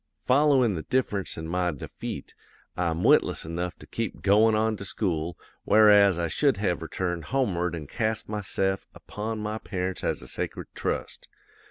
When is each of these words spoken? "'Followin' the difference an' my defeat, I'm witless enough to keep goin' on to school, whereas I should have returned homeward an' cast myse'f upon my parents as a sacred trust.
"'Followin' 0.17 0.73
the 0.73 0.81
difference 0.81 1.37
an' 1.37 1.47
my 1.47 1.69
defeat, 1.71 2.33
I'm 2.75 3.03
witless 3.03 3.45
enough 3.45 3.75
to 3.75 3.85
keep 3.85 4.23
goin' 4.23 4.55
on 4.55 4.75
to 4.77 4.83
school, 4.83 5.37
whereas 5.63 6.17
I 6.17 6.27
should 6.27 6.57
have 6.57 6.81
returned 6.81 7.25
homeward 7.25 7.75
an' 7.75 7.85
cast 7.85 8.27
myse'f 8.27 8.87
upon 8.95 9.37
my 9.41 9.59
parents 9.59 10.03
as 10.03 10.23
a 10.23 10.27
sacred 10.27 10.69
trust. 10.73 11.27